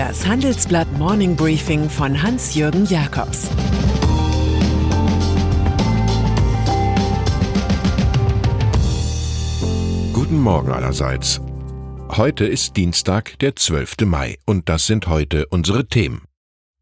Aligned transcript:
Das 0.00 0.26
Handelsblatt 0.26 0.90
Morning 0.96 1.36
Briefing 1.36 1.90
von 1.90 2.22
Hans-Jürgen 2.22 2.86
Jakobs 2.86 3.50
Guten 10.14 10.40
Morgen 10.40 10.72
allerseits. 10.72 11.42
Heute 12.08 12.46
ist 12.46 12.78
Dienstag, 12.78 13.38
der 13.40 13.56
12. 13.56 13.96
Mai, 14.06 14.38
und 14.46 14.70
das 14.70 14.86
sind 14.86 15.06
heute 15.06 15.46
unsere 15.48 15.86
Themen. 15.86 16.22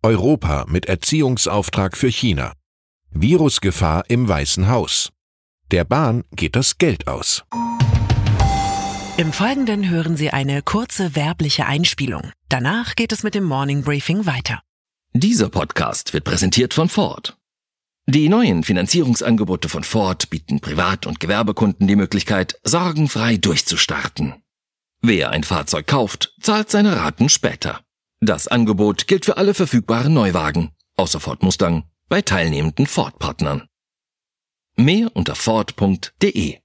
Europa 0.05 0.67
mit 0.69 0.87
Erziehungsauftrag 0.87 1.97
für 1.97 2.13
China. 2.13 2.53
Virusgefahr 3.11 4.05
im 4.07 4.29
Weißen 4.29 4.69
Haus. 4.69 5.11
Der 5.73 5.83
Bahn 5.83 6.23
geht 6.37 6.55
das 6.55 6.79
Geld 6.79 7.09
aus. 7.09 7.43
Im 9.19 9.33
Folgenden 9.33 9.91
hören 9.91 10.17
Sie 10.17 10.31
eine 10.31 10.63
kurze 10.63 11.17
werbliche 11.17 11.67
Einspielung. 11.67 12.31
Danach 12.49 12.95
geht 12.95 13.11
es 13.11 13.25
mit 13.25 13.35
dem 13.35 13.43
Morning 13.43 13.83
Briefing 13.83 14.27
weiter. 14.27 14.63
Dieser 15.13 15.49
Podcast 15.49 16.15
wird 16.15 16.23
präsentiert 16.23 16.73
von 16.73 16.89
Ford. 16.89 17.37
Die 18.07 18.29
neuen 18.29 18.63
Finanzierungsangebote 18.63 19.69
von 19.69 19.83
Ford 19.83 20.31
bieten 20.31 20.61
Privat- 20.61 21.05
und 21.05 21.19
Gewerbekunden 21.19 21.89
die 21.89 21.97
Möglichkeit, 21.97 22.61
sorgenfrei 22.63 23.39
durchzustarten. 23.39 24.35
Wer 25.03 25.31
ein 25.31 25.43
Fahrzeug 25.43 25.89
kauft, 25.89 26.33
zahlt 26.41 26.71
seine 26.71 26.95
Raten 26.95 27.29
später. 27.29 27.81
Das 28.21 28.47
Angebot 28.47 29.09
gilt 29.09 29.25
für 29.25 29.37
alle 29.37 29.53
verfügbaren 29.53 30.15
Neuwagen, 30.15 30.71
außer 30.97 31.19
Ford 31.19 31.43
Mustang, 31.43 31.83
bei 32.09 32.23
teilnehmenden 32.23 32.87
Ford-Partnern. 32.87 33.67
Mehr 34.77 35.11
unter 35.17 35.35
Ford.de 35.35 36.59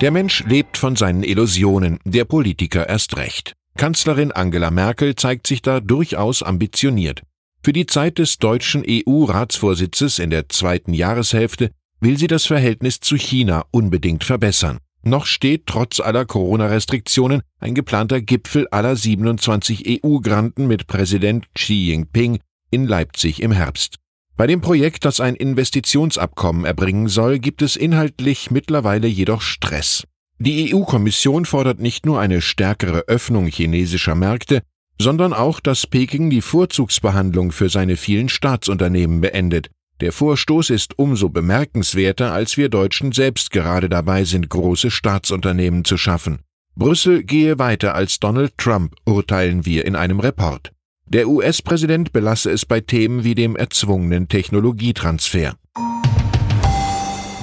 Der 0.00 0.10
Mensch 0.10 0.44
lebt 0.46 0.78
von 0.78 0.96
seinen 0.96 1.22
Illusionen, 1.22 1.98
der 2.04 2.24
Politiker 2.24 2.88
erst 2.88 3.18
recht. 3.18 3.52
Kanzlerin 3.76 4.32
Angela 4.32 4.70
Merkel 4.70 5.14
zeigt 5.14 5.46
sich 5.46 5.60
da 5.60 5.80
durchaus 5.80 6.42
ambitioniert. 6.42 7.22
Für 7.62 7.74
die 7.74 7.84
Zeit 7.84 8.16
des 8.16 8.38
deutschen 8.38 8.82
EU-Ratsvorsitzes 8.88 10.18
in 10.18 10.30
der 10.30 10.48
zweiten 10.48 10.94
Jahreshälfte 10.94 11.70
will 12.00 12.16
sie 12.16 12.28
das 12.28 12.46
Verhältnis 12.46 13.00
zu 13.00 13.16
China 13.16 13.66
unbedingt 13.72 14.24
verbessern. 14.24 14.78
Noch 15.02 15.26
steht 15.26 15.66
trotz 15.66 16.00
aller 16.00 16.24
Corona-Restriktionen 16.24 17.42
ein 17.58 17.74
geplanter 17.74 18.22
Gipfel 18.22 18.68
aller 18.70 18.96
27 18.96 20.02
EU-Granten 20.02 20.66
mit 20.66 20.86
Präsident 20.86 21.46
Xi 21.54 21.88
Jinping 21.88 22.38
in 22.70 22.86
Leipzig 22.86 23.42
im 23.42 23.52
Herbst. 23.52 23.96
Bei 24.36 24.46
dem 24.46 24.60
Projekt, 24.60 25.04
das 25.04 25.20
ein 25.20 25.34
Investitionsabkommen 25.34 26.64
erbringen 26.64 27.08
soll, 27.08 27.38
gibt 27.38 27.62
es 27.62 27.76
inhaltlich 27.76 28.50
mittlerweile 28.50 29.06
jedoch 29.06 29.42
Stress. 29.42 30.04
Die 30.38 30.74
EU-Kommission 30.74 31.44
fordert 31.44 31.80
nicht 31.80 32.06
nur 32.06 32.18
eine 32.18 32.40
stärkere 32.40 33.00
Öffnung 33.08 33.46
chinesischer 33.46 34.14
Märkte, 34.14 34.62
sondern 34.98 35.32
auch, 35.32 35.60
dass 35.60 35.86
Peking 35.86 36.30
die 36.30 36.40
Vorzugsbehandlung 36.40 37.52
für 37.52 37.68
seine 37.68 37.96
vielen 37.96 38.28
Staatsunternehmen 38.28 39.20
beendet. 39.20 39.70
Der 40.00 40.12
Vorstoß 40.12 40.70
ist 40.70 40.98
umso 40.98 41.28
bemerkenswerter, 41.28 42.32
als 42.32 42.56
wir 42.56 42.70
Deutschen 42.70 43.12
selbst 43.12 43.50
gerade 43.50 43.90
dabei 43.90 44.24
sind, 44.24 44.48
große 44.48 44.90
Staatsunternehmen 44.90 45.84
zu 45.84 45.98
schaffen. 45.98 46.40
Brüssel 46.74 47.22
gehe 47.22 47.58
weiter 47.58 47.94
als 47.94 48.18
Donald 48.18 48.56
Trump, 48.56 48.94
urteilen 49.04 49.66
wir 49.66 49.84
in 49.84 49.96
einem 49.96 50.20
Report. 50.20 50.72
Der 51.12 51.26
US-Präsident 51.26 52.12
belasse 52.12 52.52
es 52.52 52.64
bei 52.64 52.80
Themen 52.80 53.24
wie 53.24 53.34
dem 53.34 53.56
erzwungenen 53.56 54.28
Technologietransfer. 54.28 55.56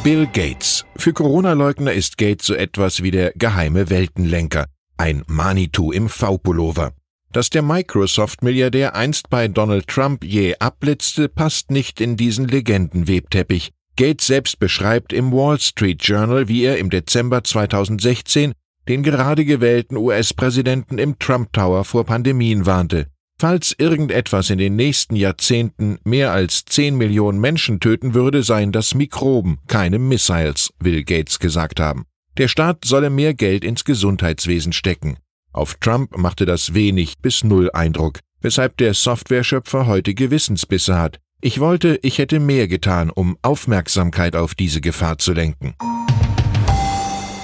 Bill 0.06 0.26
Gates. 0.28 0.86
Für 0.96 1.12
Corona-Leugner 1.12 1.92
ist 1.92 2.18
Gates 2.18 2.48
so 2.48 2.54
etwas 2.54 3.04
wie 3.04 3.12
der 3.12 3.34
geheime 3.36 3.90
Weltenlenker, 3.90 4.68
ein 4.96 5.22
Manitou 5.28 5.92
im 5.92 6.08
V-Pullover. 6.08 6.94
Dass 7.34 7.50
der 7.50 7.62
Microsoft-Milliardär 7.62 8.96
einst 8.96 9.30
bei 9.30 9.50
Donald 9.50 9.90
Trump 9.90 10.24
je 10.24 10.56
abblitzte, 10.60 11.28
passt 11.28 11.70
nicht 11.70 12.00
in 12.00 12.16
diesen 12.16 12.48
Legendenwebteppich. 12.48 13.74
Gates 13.98 14.28
selbst 14.28 14.60
beschreibt 14.60 15.12
im 15.12 15.34
Wall 15.34 15.60
Street 15.60 16.02
Journal, 16.02 16.48
wie 16.48 16.64
er 16.64 16.78
im 16.78 16.90
Dezember 16.90 17.44
2016 17.44 18.54
den 18.88 19.04
gerade 19.04 19.44
gewählten 19.44 19.98
US-Präsidenten 19.98 21.00
im 21.00 21.20
Trump 21.20 21.52
Tower 21.52 21.84
vor 21.84 22.06
Pandemien 22.06 22.66
warnte. 22.66 23.08
Falls 23.40 23.76
irgendetwas 23.78 24.50
in 24.50 24.58
den 24.58 24.76
nächsten 24.76 25.16
Jahrzehnten 25.16 26.00
mehr 26.04 26.32
als 26.32 26.66
10 26.66 26.96
Millionen 26.96 27.40
Menschen 27.40 27.80
töten 27.80 28.16
würde, 28.16 28.42
seien 28.42 28.72
das 28.72 28.96
Mikroben, 28.96 29.60
keine 29.68 30.00
Missiles, 30.00 30.74
will 30.80 31.04
Gates 31.04 31.38
gesagt 31.38 31.80
haben. 31.80 32.06
Der 32.40 32.48
Staat 32.48 32.84
solle 32.84 33.12
mehr 33.12 33.36
Geld 33.36 33.64
ins 33.64 33.86
Gesundheitswesen 33.86 34.74
stecken. 34.74 35.18
Auf 35.54 35.76
Trump 35.76 36.18
machte 36.18 36.48
das 36.48 36.74
wenig 36.74 37.20
bis 37.22 37.44
null 37.44 37.70
Eindruck, 37.72 38.22
weshalb 38.42 38.76
der 38.78 38.96
Softwareschöpfer 38.96 39.86
heute 39.86 40.16
Gewissensbisse 40.16 40.98
hat. 40.98 41.20
Ich 41.40 41.60
wollte, 41.60 42.00
ich 42.02 42.18
hätte 42.18 42.40
mehr 42.40 42.68
getan, 42.68 43.12
um 43.12 43.38
Aufmerksamkeit 43.44 44.36
auf 44.36 44.56
diese 44.56 44.82
Gefahr 44.82 45.20
zu 45.20 45.34
lenken. 45.34 45.76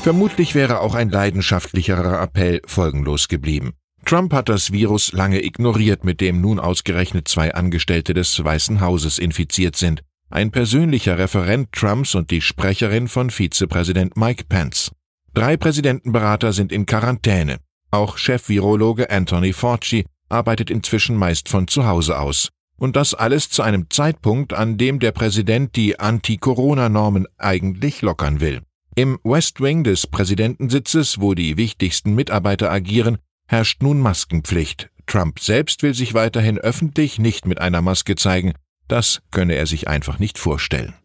Vermutlich 0.01 0.55
wäre 0.55 0.79
auch 0.79 0.95
ein 0.95 1.11
leidenschaftlicherer 1.11 2.19
Appell 2.19 2.61
folgenlos 2.65 3.27
geblieben. 3.27 3.73
Trump 4.05 4.33
hat 4.33 4.49
das 4.49 4.71
Virus 4.71 5.11
lange 5.13 5.43
ignoriert, 5.43 6.03
mit 6.03 6.21
dem 6.21 6.41
nun 6.41 6.59
ausgerechnet 6.59 7.27
zwei 7.27 7.53
Angestellte 7.53 8.13
des 8.13 8.43
Weißen 8.43 8.81
Hauses 8.81 9.19
infiziert 9.19 9.75
sind. 9.75 10.03
Ein 10.29 10.51
persönlicher 10.51 11.17
Referent 11.17 11.71
Trumps 11.71 12.15
und 12.15 12.31
die 12.31 12.41
Sprecherin 12.41 13.07
von 13.07 13.29
Vizepräsident 13.29 14.17
Mike 14.17 14.45
Pence. 14.49 14.91
Drei 15.33 15.57
Präsidentenberater 15.57 16.53
sind 16.53 16.71
in 16.71 16.85
Quarantäne. 16.85 17.57
Auch 17.91 18.17
Chef-Virologe 18.17 19.09
Anthony 19.09 19.53
Fauci 19.53 20.05
arbeitet 20.29 20.71
inzwischen 20.71 21.15
meist 21.15 21.49
von 21.49 21.67
zu 21.67 21.85
Hause 21.85 22.19
aus. 22.19 22.49
Und 22.77 22.95
das 22.95 23.13
alles 23.13 23.49
zu 23.49 23.61
einem 23.61 23.89
Zeitpunkt, 23.89 24.53
an 24.53 24.77
dem 24.77 24.99
der 24.99 25.11
Präsident 25.11 25.75
die 25.75 25.99
Anti-Corona-Normen 25.99 27.27
eigentlich 27.37 28.01
lockern 28.01 28.39
will. 28.39 28.61
Im 28.95 29.19
West 29.23 29.61
Wing 29.61 29.83
des 29.83 30.07
Präsidentensitzes, 30.07 31.21
wo 31.21 31.33
die 31.33 31.57
wichtigsten 31.57 32.15
Mitarbeiter 32.15 32.71
agieren, 32.71 33.17
herrscht 33.53 33.83
nun 33.83 33.99
Maskenpflicht. 33.99 34.89
Trump 35.05 35.39
selbst 35.39 35.83
will 35.83 35.93
sich 35.93 36.15
weiterhin 36.15 36.57
öffentlich 36.57 37.19
nicht 37.19 37.45
mit 37.45 37.61
einer 37.61 37.83
Maske 37.83 38.15
zeigen. 38.15 38.53
Das 38.87 39.21
könne 39.29 39.53
er 39.53 39.67
sich 39.67 39.87
einfach 39.87 40.17
nicht 40.17 40.39
vorstellen. 40.39 40.95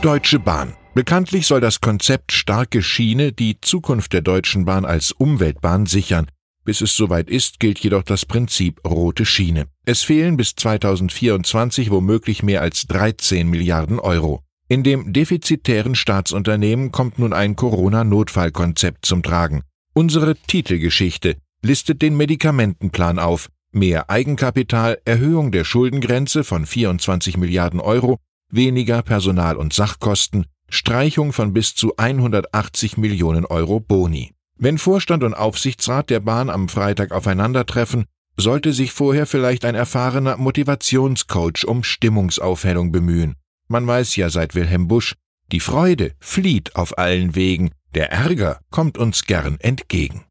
Deutsche 0.00 0.38
Bahn. 0.38 0.72
Bekanntlich 0.94 1.46
soll 1.46 1.60
das 1.60 1.82
Konzept 1.82 2.32
starke 2.32 2.80
Schiene 2.80 3.32
die 3.32 3.60
Zukunft 3.60 4.14
der 4.14 4.22
Deutschen 4.22 4.64
Bahn 4.64 4.86
als 4.86 5.12
Umweltbahn 5.12 5.84
sichern. 5.84 6.26
Bis 6.64 6.80
es 6.80 6.96
soweit 6.96 7.28
ist, 7.28 7.60
gilt 7.60 7.78
jedoch 7.80 8.02
das 8.02 8.24
Prinzip 8.24 8.80
rote 8.88 9.26
Schiene. 9.26 9.66
Es 9.84 10.04
fehlen 10.04 10.38
bis 10.38 10.54
2024 10.54 11.90
womöglich 11.90 12.42
mehr 12.42 12.62
als 12.62 12.86
13 12.86 13.46
Milliarden 13.46 13.98
Euro. 14.00 14.40
In 14.68 14.82
dem 14.82 15.12
defizitären 15.12 15.94
Staatsunternehmen 15.94 16.92
kommt 16.92 17.18
nun 17.18 17.34
ein 17.34 17.56
Corona-Notfallkonzept 17.56 19.04
zum 19.04 19.22
Tragen. 19.22 19.62
Unsere 19.98 20.36
Titelgeschichte 20.36 21.38
listet 21.62 22.02
den 22.02 22.18
Medikamentenplan 22.18 23.18
auf. 23.18 23.48
Mehr 23.72 24.10
Eigenkapital, 24.10 24.98
Erhöhung 25.06 25.52
der 25.52 25.64
Schuldengrenze 25.64 26.44
von 26.44 26.66
24 26.66 27.38
Milliarden 27.38 27.80
Euro, 27.80 28.18
weniger 28.50 29.00
Personal- 29.00 29.56
und 29.56 29.72
Sachkosten, 29.72 30.44
Streichung 30.68 31.32
von 31.32 31.54
bis 31.54 31.74
zu 31.74 31.96
180 31.96 32.98
Millionen 32.98 33.46
Euro 33.46 33.80
Boni. 33.80 34.32
Wenn 34.58 34.76
Vorstand 34.76 35.24
und 35.24 35.32
Aufsichtsrat 35.32 36.10
der 36.10 36.20
Bahn 36.20 36.50
am 36.50 36.68
Freitag 36.68 37.12
aufeinandertreffen, 37.12 38.04
sollte 38.36 38.74
sich 38.74 38.92
vorher 38.92 39.24
vielleicht 39.24 39.64
ein 39.64 39.74
erfahrener 39.74 40.36
Motivationscoach 40.36 41.64
um 41.66 41.82
Stimmungsaufhellung 41.82 42.92
bemühen. 42.92 43.36
Man 43.66 43.86
weiß 43.86 44.16
ja 44.16 44.28
seit 44.28 44.54
Wilhelm 44.54 44.88
Busch, 44.88 45.14
die 45.52 45.60
Freude 45.60 46.12
flieht 46.20 46.76
auf 46.76 46.98
allen 46.98 47.34
Wegen, 47.34 47.70
der 47.96 48.12
Ärger 48.12 48.60
kommt 48.70 48.98
uns 48.98 49.24
gern 49.24 49.56
entgegen. 49.58 50.26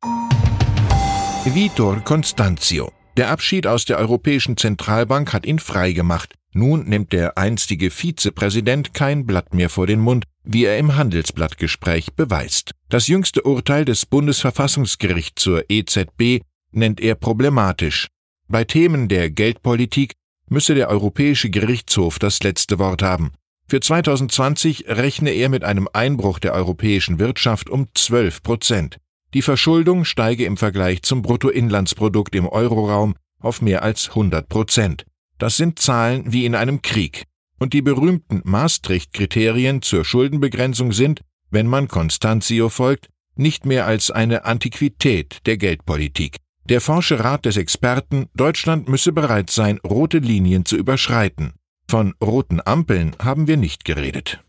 Vitor 1.45 1.99
Constantio. 2.01 2.91
Der 3.17 3.31
Abschied 3.31 3.65
aus 3.65 3.85
der 3.85 3.97
Europäischen 3.97 4.55
Zentralbank 4.55 5.33
hat 5.33 5.47
ihn 5.47 5.57
freigemacht. 5.57 6.35
Nun 6.53 6.85
nimmt 6.87 7.11
der 7.11 7.39
einstige 7.39 7.89
Vizepräsident 7.89 8.93
kein 8.93 9.25
Blatt 9.25 9.55
mehr 9.55 9.69
vor 9.69 9.87
den 9.87 9.99
Mund, 9.99 10.25
wie 10.43 10.65
er 10.65 10.77
im 10.77 10.95
Handelsblattgespräch 10.95 12.13
beweist. 12.13 12.71
Das 12.89 13.07
jüngste 13.07 13.41
Urteil 13.41 13.83
des 13.83 14.05
Bundesverfassungsgerichts 14.05 15.41
zur 15.41 15.63
EZB 15.67 16.43
nennt 16.71 17.01
er 17.01 17.15
problematisch. 17.15 18.07
Bei 18.47 18.63
Themen 18.63 19.07
der 19.07 19.31
Geldpolitik 19.31 20.13
müsse 20.47 20.75
der 20.75 20.89
Europäische 20.89 21.49
Gerichtshof 21.49 22.19
das 22.19 22.43
letzte 22.43 22.77
Wort 22.77 23.01
haben. 23.01 23.31
Für 23.67 23.79
2020 23.79 24.85
rechne 24.87 25.31
er 25.31 25.49
mit 25.49 25.63
einem 25.63 25.89
Einbruch 25.91 26.37
der 26.37 26.53
europäischen 26.53 27.17
Wirtschaft 27.17 27.69
um 27.69 27.87
12 27.93 28.43
Prozent. 28.43 28.97
Die 29.33 29.41
Verschuldung 29.41 30.05
steige 30.05 30.45
im 30.45 30.55
Vergleich 30.55 31.01
zum 31.01 31.23
Bruttoinlandsprodukt 31.23 32.35
im 32.35 32.47
Euroraum 32.47 33.15
auf 33.39 33.61
mehr 33.61 33.81
als 33.81 34.09
100 34.09 34.47
Prozent. 34.47 35.05
Das 35.39 35.57
sind 35.57 35.79
Zahlen 35.79 36.31
wie 36.31 36.45
in 36.45 36.53
einem 36.53 36.83
Krieg. 36.83 37.23
Und 37.57 37.73
die 37.73 37.81
berühmten 37.81 38.41
Maastricht-Kriterien 38.43 39.81
zur 39.81 40.05
Schuldenbegrenzung 40.05 40.91
sind, 40.91 41.21
wenn 41.49 41.67
man 41.67 41.87
Constantio 41.87 42.69
folgt, 42.69 43.09
nicht 43.35 43.65
mehr 43.65 43.87
als 43.87 44.11
eine 44.11 44.45
Antiquität 44.45 45.39
der 45.45 45.57
Geldpolitik. 45.57 46.37
Der 46.69 46.81
forsche 46.81 47.23
Rat 47.23 47.45
des 47.45 47.57
Experten, 47.57 48.27
Deutschland 48.35 48.89
müsse 48.89 49.11
bereit 49.11 49.49
sein, 49.49 49.79
rote 49.79 50.19
Linien 50.19 50.65
zu 50.65 50.77
überschreiten. 50.77 51.53
Von 51.87 52.15
roten 52.21 52.61
Ampeln 52.65 53.15
haben 53.21 53.47
wir 53.47 53.57
nicht 53.57 53.85
geredet. 53.85 54.43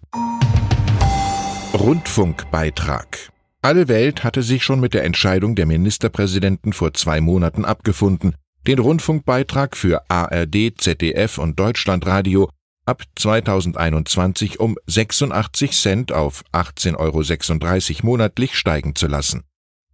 Rundfunkbeitrag. 1.74 3.30
Alle 3.60 3.88
Welt 3.88 4.24
hatte 4.24 4.42
sich 4.42 4.64
schon 4.64 4.80
mit 4.80 4.94
der 4.94 5.04
Entscheidung 5.04 5.54
der 5.54 5.66
Ministerpräsidenten 5.66 6.72
vor 6.72 6.94
zwei 6.94 7.20
Monaten 7.20 7.66
abgefunden, 7.66 8.36
den 8.66 8.78
Rundfunkbeitrag 8.78 9.76
für 9.76 10.08
ARD, 10.08 10.72
ZDF 10.78 11.36
und 11.36 11.60
Deutschlandradio 11.60 12.48
ab 12.86 13.02
2021 13.16 14.58
um 14.58 14.76
86 14.86 15.72
Cent 15.72 16.12
auf 16.12 16.42
18,36 16.52 17.98
Euro 17.98 18.06
monatlich 18.06 18.54
steigen 18.54 18.94
zu 18.94 19.08
lassen. 19.08 19.42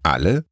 Alle? 0.04 0.44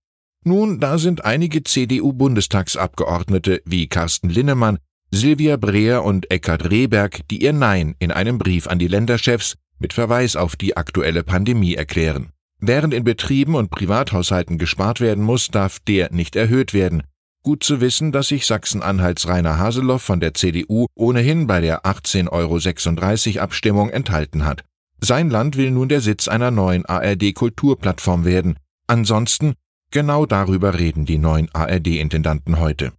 Nun, 0.43 0.81
da 0.81 0.99
sind 0.99 1.25
einige 1.25 1.63
CDU-Bundestagsabgeordnete 1.63 3.63
wie 3.65 3.87
Carsten 3.87 4.31
Linnemann, 4.31 4.79
Silvia 5.11 5.57
Breer 5.57 6.05
und 6.05 6.31
Eckhard 6.31 6.71
Rehberg, 6.71 7.27
die 7.29 7.43
ihr 7.43 7.53
Nein 7.53 7.95
in 7.99 8.11
einem 8.13 8.39
Brief 8.39 8.67
an 8.67 8.79
die 8.79 8.89
Länderchefs 8.89 9.57
mit 9.79 9.93
Verweis 9.93 10.37
auf 10.37 10.57
die 10.57 10.77
aktuelle 10.77 11.23
Pandemie 11.23 11.75
erklären. 11.75 12.31
Während 12.59 12.93
in 12.95 13.05
Betrieben 13.05 13.55
und 13.55 13.71
Privathaushalten 13.71 14.59
gespart 14.59 15.01
werden 15.01 15.25
muss, 15.25 15.49
darf 15.49 15.79
der 15.81 16.13
nicht 16.13 16.37
erhöht 16.37 16.75
werden, 16.75 17.03
Gut 17.43 17.65
zu 17.65 17.81
wissen, 17.81 18.13
dass 18.13 18.29
sich 18.29 18.45
Sachsen-Anhalts 18.45 19.27
Rainer 19.27 19.59
Haseloff 19.59 20.03
von 20.03 20.21
der 20.21 20.35
CDU 20.35 20.87
ohnehin 20.95 21.47
bei 21.47 21.63
der 21.63 21.87
18,36 21.87 23.37
Euro 23.37 23.43
Abstimmung 23.43 23.89
enthalten 23.89 24.45
hat. 24.45 24.63
Sein 25.01 25.31
Land 25.31 25.57
will 25.57 25.71
nun 25.71 25.89
der 25.89 26.03
Sitz 26.03 26.29
einer 26.29 26.51
neuen 26.51 26.85
ARD-Kulturplattform 26.85 28.27
werden. 28.27 28.57
Ansonsten, 28.87 29.55
genau 29.91 30.27
darüber 30.27 30.79
reden 30.79 31.07
die 31.07 31.17
neuen 31.17 31.49
ARD-Intendanten 31.55 32.61
heute. 32.61 32.93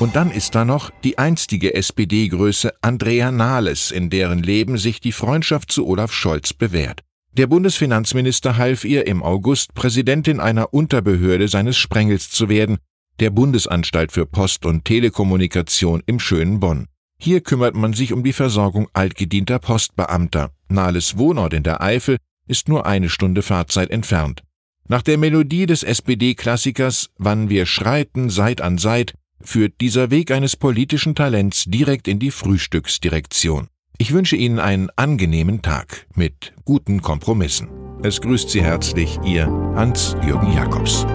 Und 0.00 0.16
dann 0.16 0.32
ist 0.32 0.54
da 0.54 0.64
noch 0.64 0.90
die 1.04 1.18
einstige 1.18 1.74
SPD-Größe 1.74 2.72
Andrea 2.82 3.30
Nahles, 3.30 3.92
in 3.92 4.10
deren 4.10 4.42
Leben 4.42 4.76
sich 4.76 5.00
die 5.00 5.12
Freundschaft 5.12 5.70
zu 5.70 5.86
Olaf 5.86 6.12
Scholz 6.12 6.52
bewährt. 6.52 7.02
Der 7.36 7.46
Bundesfinanzminister 7.46 8.56
half 8.56 8.84
ihr 8.84 9.06
im 9.06 9.22
August, 9.22 9.74
Präsidentin 9.74 10.40
einer 10.40 10.74
Unterbehörde 10.74 11.48
seines 11.48 11.76
Sprengels 11.76 12.30
zu 12.30 12.48
werden, 12.48 12.78
der 13.20 13.30
Bundesanstalt 13.30 14.12
für 14.12 14.26
Post 14.26 14.66
und 14.66 14.84
Telekommunikation 14.84 16.02
im 16.06 16.18
schönen 16.18 16.58
Bonn. 16.60 16.86
Hier 17.18 17.40
kümmert 17.40 17.76
man 17.76 17.92
sich 17.92 18.12
um 18.12 18.24
die 18.24 18.32
Versorgung 18.32 18.88
altgedienter 18.92 19.60
Postbeamter. 19.60 20.50
Nahles 20.68 21.16
Wohnort 21.16 21.54
in 21.54 21.62
der 21.62 21.80
Eifel 21.80 22.18
ist 22.46 22.68
nur 22.68 22.84
eine 22.84 23.08
Stunde 23.08 23.42
Fahrzeit 23.42 23.90
entfernt. 23.90 24.42
Nach 24.88 25.02
der 25.02 25.16
Melodie 25.16 25.66
des 25.66 25.82
SPD-Klassikers 25.82 27.10
Wann 27.16 27.48
wir 27.48 27.64
schreiten 27.64 28.28
Seit 28.28 28.60
an 28.60 28.76
Seit 28.76 29.14
führt 29.44 29.80
dieser 29.80 30.10
Weg 30.10 30.30
eines 30.30 30.56
politischen 30.56 31.14
Talents 31.14 31.64
direkt 31.66 32.08
in 32.08 32.18
die 32.18 32.30
Frühstücksdirektion. 32.30 33.68
Ich 33.98 34.12
wünsche 34.12 34.36
Ihnen 34.36 34.58
einen 34.58 34.90
angenehmen 34.96 35.62
Tag 35.62 36.06
mit 36.14 36.52
guten 36.64 37.00
Kompromissen. 37.00 37.68
Es 38.02 38.20
grüßt 38.20 38.50
Sie 38.50 38.62
herzlich 38.62 39.18
Ihr 39.24 39.46
Hans-Jürgen 39.46 40.52
Jakobs. 40.52 41.06